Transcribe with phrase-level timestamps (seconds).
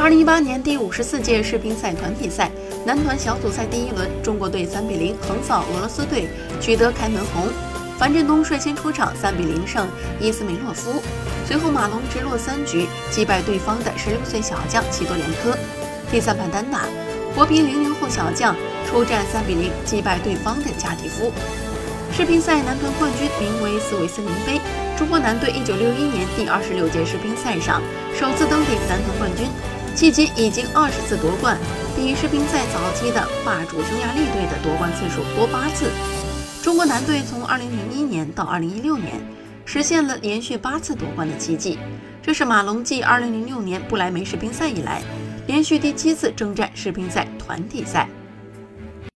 [0.00, 2.50] 二零一八年第五十四届世乒赛团体赛
[2.86, 6.26] 男团小组赛第一轮，中国队三比零横扫俄罗斯队，
[6.58, 7.48] 取得开门红。
[7.98, 9.86] 樊振东率先出场，三比零胜
[10.18, 11.02] 伊斯梅洛夫。
[11.46, 15.54] 随后马龙直落三局击败对方的十六岁小将齐多连科。
[16.10, 16.86] 第三盘单打，
[17.34, 18.56] 国乒零零后小将
[18.88, 21.30] 出战三比零击败对方的加迪夫。
[22.10, 24.58] 世乒赛男团冠军名为斯维斯林杯。
[24.96, 27.82] 中国男队一九六一年第二十六届世乒赛上
[28.14, 29.46] 首次登顶男团冠军。
[29.96, 31.58] 迄今已经二十次夺冠，
[31.94, 35.90] 比世乒赛早期的霸主匈牙利队的夺冠次数多八次。
[36.62, 39.20] 中国男队从2001年到2016年，
[39.66, 41.78] 实现了连续八次夺冠的奇迹。
[42.22, 45.02] 这是马龙继2006年不来梅世乒赛以来，
[45.46, 48.08] 连续第七次征战世乒赛团体赛。